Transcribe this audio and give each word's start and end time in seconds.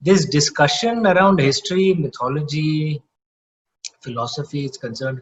this 0.00 0.26
discussion 0.26 1.06
around 1.06 1.40
history, 1.40 1.94
mythology, 1.94 3.02
philosophy 4.00 4.64
is 4.64 4.76
concerned, 4.76 5.20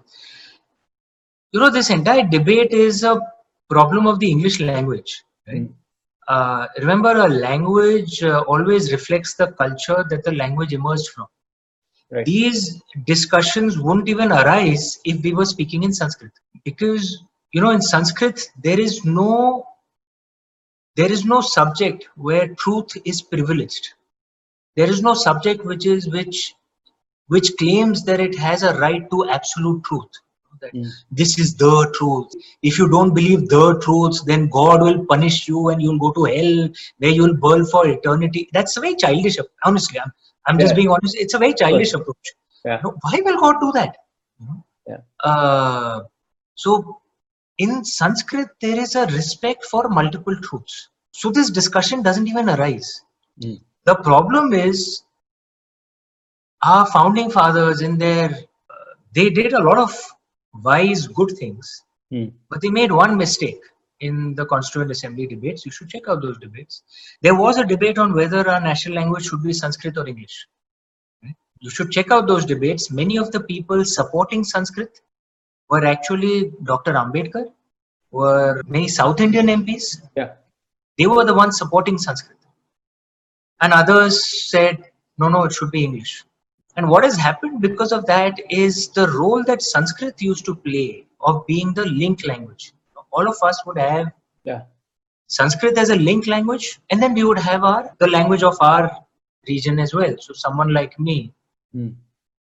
you 1.53 1.61
know, 1.61 1.71
this 1.71 1.91
entire 1.91 2.27
debate 2.27 2.73
is 2.73 3.03
a 3.03 3.21
problem 3.71 4.07
of 4.07 4.21
the 4.21 4.31
English 4.31 4.61
language. 4.61 5.25
Right? 5.47 5.63
Mm. 5.63 5.73
Uh, 6.29 6.67
remember, 6.79 7.13
a 7.13 7.29
language 7.29 8.23
uh, 8.23 8.41
always 8.49 8.93
reflects 8.93 9.35
the 9.35 9.53
culture 9.53 10.05
that 10.11 10.25
the 10.25 10.33
language 10.33 10.73
emerged 10.73 11.09
from. 11.09 11.27
Right. 12.11 12.25
These 12.25 12.83
discussions 13.05 13.79
wouldn't 13.79 14.09
even 14.09 14.33
arise 14.33 14.99
if 15.05 15.23
we 15.23 15.33
were 15.33 15.45
speaking 15.45 15.83
in 15.83 15.93
Sanskrit, 15.93 16.33
because 16.65 17.25
you 17.53 17.61
know, 17.61 17.71
in 17.71 17.81
Sanskrit 17.83 18.41
there 18.63 18.79
is 18.79 19.05
no 19.05 19.67
there 20.97 21.11
is 21.11 21.25
no 21.25 21.41
subject 21.41 22.09
where 22.17 22.49
truth 22.55 22.97
is 23.05 23.23
privileged. 23.23 23.89
There 24.77 24.91
is 24.91 25.03
no 25.03 25.15
subject 25.15 25.65
which 25.65 25.87
is 25.87 26.09
which 26.09 26.55
which 27.29 27.57
claims 27.59 28.05
that 28.05 28.21
it 28.21 28.39
has 28.39 28.63
a 28.63 28.79
right 28.79 29.11
to 29.11 29.29
absolute 29.29 29.83
truth. 29.85 30.11
That 30.61 30.73
Mm. 30.75 30.91
this 31.11 31.39
is 31.39 31.55
the 31.63 31.73
truth. 31.97 32.35
If 32.63 32.79
you 32.79 32.89
don't 32.89 33.15
believe 33.15 33.49
the 33.49 33.79
truth, 33.87 34.21
then 34.27 34.49
God 34.49 34.83
will 34.83 35.05
punish 35.07 35.49
you 35.49 35.69
and 35.69 35.83
you'll 35.83 35.99
go 35.99 36.13
to 36.13 36.25
hell 36.25 36.69
where 36.99 37.11
you'll 37.11 37.37
burn 37.37 37.67
for 37.67 37.87
eternity. 37.87 38.49
That's 38.53 38.77
a 38.77 38.81
very 38.81 38.97
childish. 38.97 39.37
Honestly, 39.65 40.01
I'm, 40.01 40.13
I'm 40.47 40.59
just 40.59 40.75
being 40.75 40.89
honest. 40.89 41.17
It's 41.17 41.35
a 41.35 41.39
very 41.39 41.53
childish 41.55 41.93
approach. 41.93 42.33
Yeah. 42.65 42.81
No, 42.83 42.97
why 43.03 43.21
will 43.25 43.39
God 43.39 43.61
do 43.61 43.73
that? 43.73 43.97
Yeah. 44.87 44.99
Uh, 45.23 46.01
so 46.55 47.01
in 47.59 47.85
Sanskrit, 47.85 48.49
there 48.61 48.79
is 48.79 48.95
a 48.95 49.07
respect 49.07 49.65
for 49.65 49.89
multiple 49.89 50.37
truths. 50.41 50.89
So 51.11 51.31
this 51.31 51.51
discussion 51.51 52.03
doesn't 52.03 52.29
even 52.29 52.49
arise. 52.49 53.03
Mm. 53.43 53.61
The 53.87 53.95
problem 53.95 54.53
is 54.53 55.03
our 56.63 56.87
founding 56.87 57.31
fathers 57.31 57.81
in 57.81 57.99
their 57.99 58.31
uh, 58.31 58.75
they 59.15 59.31
did 59.31 59.53
a 59.53 59.63
lot 59.63 59.79
of 59.79 59.93
wise 60.71 61.07
good 61.07 61.33
things. 61.43 61.83
Mm. 62.13 62.33
but 62.51 62.61
they 62.63 62.71
made 62.71 62.93
one 62.93 63.17
mistake 63.17 63.61
in 63.99 64.35
the 64.37 64.45
constituent 64.47 64.93
assembly 64.93 65.27
debates. 65.27 65.67
You 65.67 65.73
should 65.73 65.89
check 65.89 66.05
out 66.09 66.23
those 66.23 66.39
debates. 66.39 66.83
There 67.21 67.35
was 67.35 67.59
a 67.59 67.65
debate 67.65 67.99
on 67.99 68.15
whether 68.15 68.49
our 68.49 68.61
national 68.61 68.95
language 68.95 69.25
should 69.29 69.43
be 69.43 69.53
sanskrit 69.53 69.99
or 69.99 70.07
english. 70.07 70.47
You 71.61 71.71
should 71.71 71.91
check 71.91 72.13
out 72.13 72.29
those 72.29 72.45
debates. 72.45 72.93
Many 72.93 73.17
of 73.19 73.33
the 73.33 73.41
people 73.41 73.85
supporting 73.85 74.45
sanskrit 74.45 75.01
were 75.69 75.85
actually 75.85 76.53
dr 76.71 76.93
ambedkar 77.03 77.45
were 78.13 78.63
many 78.75 78.89
south 78.99 79.21
indian 79.27 79.49
mps 79.61 79.87
Yeah. 80.21 80.31
they 80.99 81.09
were 81.13 81.25
the 81.31 81.35
ones 81.43 81.59
supporting 81.63 81.99
sanskrit 82.07 82.39
and 83.61 83.73
others 83.73 84.15
said 84.51 84.77
no 85.19 85.29
no 85.29 85.45
it 85.49 85.53
should 85.57 85.71
be 85.77 85.83
english 85.89 86.15
and 86.77 86.89
what 86.93 87.05
has 87.09 87.17
happened 87.17 87.61
because 87.67 87.93
of 87.99 88.05
that 88.07 88.35
is 88.51 88.89
the 88.99 89.07
role 89.21 89.43
that 89.51 89.63
sanskrit 89.63 90.21
used 90.31 90.45
to 90.45 90.55
play 90.69 91.07
of 91.21 91.45
being 91.47 91.73
the 91.75 91.87
link 92.03 92.27
language 92.33 92.73
all 93.13 93.29
of 93.35 93.39
us 93.51 93.59
would 93.67 93.79
have 93.79 94.09
Yeah. 94.51 94.63
sanskrit 95.37 95.79
as 95.83 95.91
a 95.91 95.97
link 96.09 96.27
language 96.27 96.67
and 96.91 97.03
then 97.03 97.15
we 97.19 97.25
would 97.29 97.39
have 97.51 97.65
our 97.71 97.83
the 98.03 98.09
language 98.17 98.43
of 98.51 98.57
our 98.71 98.85
region 99.49 99.79
as 99.85 99.95
well 100.01 100.15
so 100.27 100.33
someone 100.45 100.73
like 100.81 100.99
me 101.09 101.19
Mm. 101.75 101.95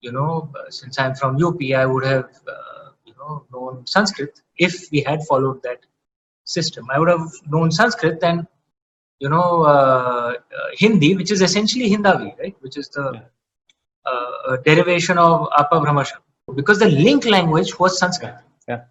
you 0.05 0.11
know 0.16 0.31
uh, 0.59 0.69
since 0.77 0.97
i'm 1.03 1.14
from 1.21 1.33
up 1.47 1.61
i 1.83 1.86
would 1.92 2.05
have 2.05 2.30
uh, 2.55 2.86
you 3.08 3.14
know 3.19 3.33
known 3.53 3.73
sanskrit 3.94 4.42
if 4.67 4.75
we 4.92 4.99
had 5.08 5.23
followed 5.30 5.58
that 5.67 5.81
system 6.55 6.86
i 6.94 6.99
would 6.99 7.11
have 7.16 7.25
known 7.53 7.71
sanskrit 7.80 8.19
and 8.30 8.45
you 9.19 9.29
know 9.29 9.47
uh, 9.73 10.33
uh, 10.59 10.67
hindi 10.81 11.15
which 11.19 11.31
is 11.36 11.42
essentially 11.47 11.89
hindavi 11.93 12.30
right? 12.42 12.55
Which 12.61 12.77
is 12.77 12.89
the 12.89 13.05
uh, 14.11 14.58
derivation 14.65 15.17
of 15.17 15.49
apabhramsha 15.61 16.17
because 16.55 16.80
the 16.80 16.89
link 16.89 17.25
language 17.25 17.77
was 17.80 17.99
sanskrit. 17.99 18.36
Yeah. 18.67 18.81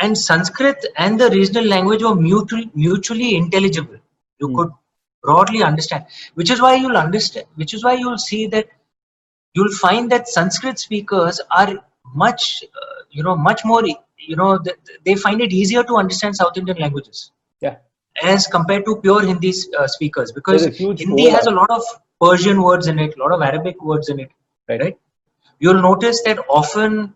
and 0.00 0.16
sanskrit 0.16 0.84
and 0.96 1.18
the 1.20 1.28
regional 1.30 1.64
language 1.64 2.02
were 2.02 2.14
mutually 2.14 2.70
mutually 2.74 3.30
intelligible. 3.36 3.98
You 4.40 4.48
Hmm. 4.48 4.56
could 4.56 4.70
broadly 5.22 5.62
understand. 5.62 6.04
Which 6.34 6.50
is 6.50 6.60
why 6.64 6.74
you'll 6.76 6.96
understand 7.06 7.46
which 7.56 7.74
is 7.74 7.84
why 7.84 7.94
you'll 7.94 8.22
see 8.30 8.46
that 8.54 8.66
you'll 9.54 9.74
find 9.84 10.10
that 10.12 10.28
sanskrit 10.28 10.78
speakers 10.78 11.40
are 11.60 11.70
much 12.24 12.64
uh, 12.80 12.98
you 13.10 13.22
know 13.22 13.36
much 13.36 13.64
more 13.64 13.82
you 13.86 14.36
know 14.36 14.58
th- 14.58 14.76
they 15.04 15.14
find 15.26 15.40
it 15.46 15.52
easier 15.52 15.82
to 15.90 15.96
understand 16.02 16.36
south 16.36 16.56
indian 16.56 16.78
languages. 16.86 17.30
Yeah. 17.60 17.76
As 18.22 18.46
compared 18.46 18.84
to 18.88 18.96
pure 19.04 19.22
hindi 19.30 19.52
uh, 19.80 19.86
speakers 19.96 20.32
because 20.38 20.62
hindi 21.04 21.26
has 21.36 21.46
a 21.46 21.54
lot 21.60 21.70
of 21.78 21.82
persian 22.24 22.62
words 22.68 22.86
in 22.92 22.98
it 23.04 23.14
a 23.18 23.20
lot 23.24 23.32
of 23.36 23.42
arabic 23.50 23.82
words 23.90 24.08
in 24.14 24.18
it 24.24 24.30
Right. 24.70 24.80
right 24.84 24.96
you'll 25.60 25.82
notice 25.90 26.18
that 26.26 26.38
often 26.60 27.14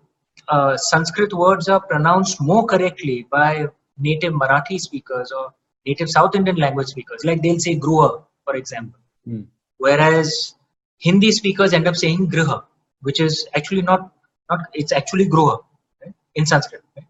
uh, 0.54 0.76
sanskrit 0.76 1.32
words 1.34 1.68
are 1.68 1.80
pronounced 1.80 2.40
more 2.40 2.64
correctly 2.72 3.26
by 3.30 3.66
native 4.08 4.32
marathi 4.42 4.78
speakers 4.86 5.30
or 5.38 5.44
native 5.86 6.08
south 6.16 6.34
indian 6.40 6.56
language 6.64 6.88
speakers 6.94 7.24
like 7.30 7.42
they'll 7.42 7.64
say 7.68 7.74
gruha 7.86 8.10
for 8.44 8.56
example 8.62 8.98
Mm. 9.30 9.42
whereas 9.84 10.28
hindi 11.06 11.30
speakers 11.40 11.72
end 11.78 11.86
up 11.90 11.96
saying 12.02 12.22
griha 12.32 12.56
which 13.06 13.20
is 13.26 13.34
actually 13.58 13.82
not 13.90 14.00
not 14.50 14.60
it's 14.80 14.94
actually 15.00 15.26
gruha 15.34 15.54
right, 16.02 16.14
in 16.38 16.44
sanskrit 16.52 16.82
right? 16.96 17.06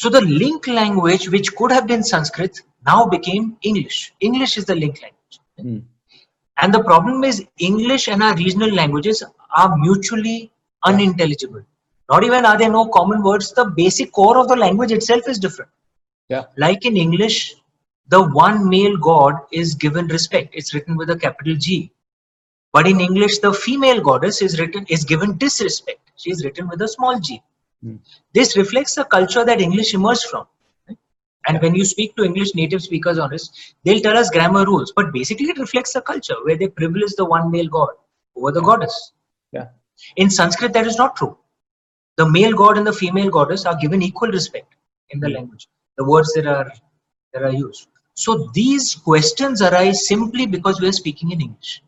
So 0.00 0.08
the 0.16 0.20
link 0.20 0.66
language 0.68 1.28
which 1.34 1.48
could 1.56 1.72
have 1.72 1.86
been 1.92 2.02
sanskrit 2.12 2.62
now 2.90 3.00
became 3.14 3.44
english 3.70 3.98
english 4.28 4.52
is 4.60 4.66
the 4.70 4.76
link 4.84 4.96
language 5.04 5.14
Mm. 5.58 5.82
and 6.62 6.74
the 6.74 6.82
problem 6.88 7.24
is 7.24 7.36
English 7.58 8.08
and 8.08 8.22
our 8.22 8.34
regional 8.36 8.72
languages 8.78 9.22
are 9.60 9.76
mutually 9.78 10.50
unintelligible. 10.84 11.62
Not 12.10 12.24
even 12.24 12.44
are 12.44 12.58
there 12.58 12.70
no 12.70 12.82
common 12.96 13.22
words. 13.22 13.52
The 13.52 13.64
basic 13.64 14.12
core 14.12 14.36
of 14.38 14.48
the 14.48 14.56
language 14.56 14.92
itself 14.92 15.28
is 15.28 15.38
different. 15.38 15.70
Yeah. 16.28 16.44
Like 16.56 16.84
in 16.84 16.96
English, 16.96 17.54
the 18.08 18.22
one 18.40 18.68
male 18.68 18.98
god 18.98 19.34
is 19.50 19.74
given 19.74 20.08
respect. 20.08 20.50
It's 20.52 20.74
written 20.74 20.96
with 20.96 21.10
a 21.10 21.16
capital 21.16 21.56
G. 21.56 21.90
But 22.72 22.86
in 22.86 23.00
English, 23.00 23.38
the 23.38 23.52
female 23.54 24.00
goddess 24.00 24.42
is 24.42 24.60
written 24.60 24.84
is 24.88 25.04
given 25.04 25.38
disrespect. 25.38 26.12
She 26.16 26.30
is 26.30 26.44
written 26.44 26.68
with 26.68 26.82
a 26.82 26.88
small 26.88 27.18
g. 27.18 27.42
This 28.32 28.56
reflects 28.56 28.94
the 28.94 29.04
culture 29.04 29.44
that 29.44 29.60
English 29.60 29.94
emerged 29.94 30.24
from. 30.24 30.46
right? 30.88 30.98
And 31.48 31.60
when 31.62 31.74
you 31.74 31.84
speak 31.84 32.16
to 32.16 32.24
English 32.24 32.54
native 32.54 32.82
speakers 32.82 33.18
on 33.18 33.30
this, 33.30 33.50
they'll 33.84 34.00
tell 34.00 34.16
us 34.16 34.30
grammar 34.30 34.64
rules. 34.64 34.92
But 34.94 35.12
basically, 35.12 35.46
it 35.46 35.58
reflects 35.58 35.92
the 35.92 36.00
culture 36.00 36.36
where 36.44 36.56
they 36.56 36.68
privilege 36.68 37.12
the 37.16 37.24
one 37.24 37.50
male 37.50 37.68
god 37.68 37.90
over 38.36 38.52
the 38.52 38.60
goddess. 38.62 39.12
Yeah. 39.52 39.68
In 40.16 40.30
Sanskrit, 40.30 40.72
that 40.74 40.86
is 40.86 40.96
not 40.98 41.16
true. 41.16 41.36
The 42.16 42.28
male 42.28 42.52
god 42.52 42.78
and 42.78 42.86
the 42.86 42.92
female 42.92 43.30
goddess 43.30 43.64
are 43.66 43.76
given 43.76 44.02
equal 44.02 44.28
respect 44.30 44.74
in 45.10 45.20
the 45.20 45.28
Hmm. 45.28 45.34
language. 45.34 45.68
The 45.96 46.04
words 46.04 46.32
that 46.34 46.46
are 46.46 46.70
that 47.32 47.42
are 47.42 47.52
used. 47.52 47.88
So 48.14 48.50
these 48.54 48.94
questions 48.94 49.60
arise 49.62 50.06
simply 50.06 50.46
because 50.46 50.80
we 50.80 50.88
are 50.88 50.92
speaking 50.92 51.30
in 51.32 51.40
English. 51.40 51.82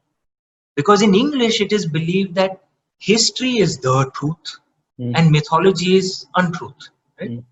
Because 0.77 1.03
in 1.03 1.15
English, 1.15 1.61
it 1.61 1.73
is 1.73 1.87
believed 1.87 2.35
that 2.35 2.63
history 2.99 3.59
is 3.59 3.79
the 3.79 4.11
truth 4.15 4.59
Mm. 5.01 5.13
and 5.17 5.31
mythology 5.31 5.97
is 5.97 6.27
untruth. 6.35 6.89
Right? 7.21 7.31
Mm. 7.31 7.45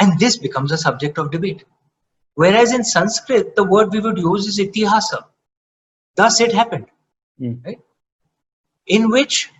And 0.00 0.18
this 0.18 0.36
becomes 0.36 0.72
a 0.72 0.78
subject 0.78 1.16
of 1.18 1.30
debate. 1.30 1.64
Whereas 2.34 2.72
in 2.74 2.82
Sanskrit, 2.82 3.54
the 3.54 3.62
word 3.62 3.92
we 3.92 4.00
would 4.00 4.18
use 4.18 4.46
is 4.46 4.58
itihasa. 4.58 5.24
Thus 6.16 6.40
it 6.40 6.52
happened, 6.52 6.86
Mm. 7.40 7.64
right? 7.64 7.80
In 8.86 9.10
which 9.10 9.50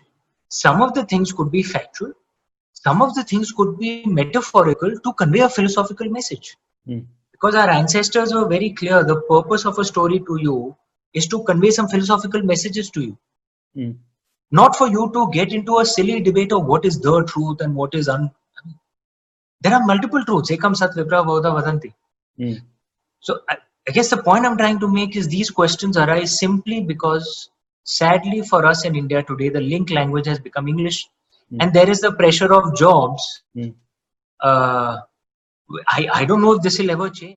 some 0.48 0.82
of 0.82 0.94
the 0.94 1.04
things 1.04 1.32
could 1.32 1.50
be 1.52 1.62
factual, 1.62 2.12
some 2.72 3.00
of 3.02 3.14
the 3.14 3.22
things 3.22 3.52
could 3.52 3.78
be 3.78 4.04
metaphorical 4.04 4.98
to 4.98 5.12
convey 5.12 5.40
a 5.40 5.48
philosophical 5.48 6.08
message. 6.08 6.56
Mm. 6.88 7.06
Because 7.30 7.54
our 7.54 7.70
ancestors 7.70 8.34
were 8.34 8.48
very 8.48 8.70
clear 8.70 9.04
the 9.04 9.20
purpose 9.22 9.64
of 9.64 9.78
a 9.78 9.84
story 9.84 10.18
to 10.20 10.38
you 10.40 10.76
is 11.14 11.26
to 11.28 11.42
convey 11.44 11.70
some 11.70 11.88
philosophical 11.88 12.42
messages 12.42 12.90
to 12.90 13.00
you 13.00 13.18
Mm. 13.76 13.96
Not 14.52 14.76
for 14.76 14.86
you 14.88 15.10
to 15.14 15.30
get 15.32 15.52
into 15.52 15.78
a 15.78 15.86
silly 15.86 16.20
debate 16.20 16.52
of 16.52 16.66
what 16.66 16.84
is 16.84 17.00
the 17.00 17.24
truth 17.24 17.60
and 17.62 17.74
what 17.74 17.94
is 17.94 18.08
un. 18.08 18.30
There 19.62 19.74
are 19.74 19.84
multiple 19.86 20.24
truths. 20.24 20.50
Ekam 20.50 20.76
sat 20.76 20.90
vipra 20.90 21.24
bahudha 21.28 21.52
vadanti. 21.58 21.94
Mm. 22.38 22.60
So 23.20 23.40
I, 23.48 23.56
I 23.88 23.92
guess 23.92 24.10
the 24.10 24.22
point 24.22 24.44
I'm 24.44 24.58
trying 24.58 24.78
to 24.80 24.88
make 24.88 25.16
is 25.16 25.28
these 25.28 25.50
questions 25.50 25.96
arise 25.96 26.38
simply 26.38 26.80
because, 26.80 27.50
sadly 27.84 28.42
for 28.42 28.66
us 28.66 28.84
in 28.84 28.96
India 28.96 29.22
today, 29.22 29.48
the 29.48 29.60
link 29.60 29.90
language 29.90 30.26
has 30.26 30.38
become 30.38 30.68
English, 30.68 31.08
Mm. 31.52 31.58
and 31.60 31.74
there 31.74 31.90
is 31.90 32.00
the 32.00 32.12
pressure 32.12 32.50
of 32.54 32.74
jobs. 32.80 33.42
Mm. 33.54 33.74
Uh, 34.40 35.00
I 35.86 36.08
I 36.20 36.24
don't 36.24 36.40
know 36.44 36.52
if 36.58 36.62
this 36.62 36.78
will 36.78 36.90
ever 36.90 37.08
change. 37.10 37.36